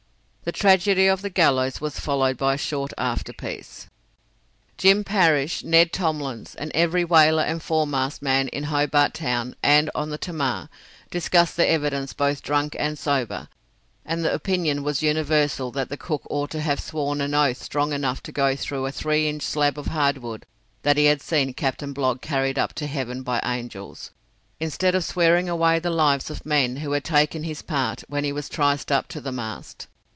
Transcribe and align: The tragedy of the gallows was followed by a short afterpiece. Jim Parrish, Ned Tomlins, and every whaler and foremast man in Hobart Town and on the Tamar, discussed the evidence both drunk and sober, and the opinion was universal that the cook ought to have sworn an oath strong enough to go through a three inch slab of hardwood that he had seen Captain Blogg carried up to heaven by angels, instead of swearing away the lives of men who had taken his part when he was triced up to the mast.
The 0.43 0.51
tragedy 0.51 1.05
of 1.05 1.21
the 1.21 1.29
gallows 1.29 1.79
was 1.79 1.99
followed 1.99 2.35
by 2.35 2.55
a 2.55 2.57
short 2.57 2.93
afterpiece. 2.97 3.85
Jim 4.75 5.03
Parrish, 5.03 5.63
Ned 5.63 5.93
Tomlins, 5.93 6.55
and 6.55 6.71
every 6.73 7.05
whaler 7.05 7.43
and 7.43 7.61
foremast 7.61 8.23
man 8.23 8.47
in 8.47 8.63
Hobart 8.63 9.13
Town 9.13 9.55
and 9.61 9.91
on 9.93 10.09
the 10.09 10.17
Tamar, 10.17 10.67
discussed 11.11 11.57
the 11.57 11.67
evidence 11.69 12.13
both 12.13 12.41
drunk 12.41 12.75
and 12.79 12.97
sober, 12.97 13.49
and 14.03 14.25
the 14.25 14.33
opinion 14.33 14.81
was 14.83 15.03
universal 15.03 15.69
that 15.71 15.89
the 15.89 15.95
cook 15.95 16.25
ought 16.27 16.49
to 16.49 16.59
have 16.61 16.79
sworn 16.79 17.21
an 17.21 17.35
oath 17.35 17.61
strong 17.61 17.93
enough 17.93 18.23
to 18.23 18.31
go 18.31 18.55
through 18.55 18.87
a 18.87 18.91
three 18.91 19.29
inch 19.29 19.43
slab 19.43 19.77
of 19.77 19.85
hardwood 19.87 20.47
that 20.81 20.97
he 20.97 21.05
had 21.05 21.21
seen 21.21 21.53
Captain 21.53 21.93
Blogg 21.93 22.19
carried 22.19 22.57
up 22.57 22.73
to 22.73 22.87
heaven 22.87 23.21
by 23.21 23.39
angels, 23.45 24.09
instead 24.59 24.95
of 24.95 25.05
swearing 25.05 25.47
away 25.47 25.77
the 25.77 25.91
lives 25.91 26.31
of 26.31 26.47
men 26.47 26.77
who 26.77 26.91
had 26.93 27.03
taken 27.03 27.43
his 27.43 27.61
part 27.61 28.01
when 28.07 28.23
he 28.23 28.31
was 28.31 28.49
triced 28.49 28.91
up 28.91 29.07
to 29.07 29.21
the 29.21 29.31
mast. 29.31 29.87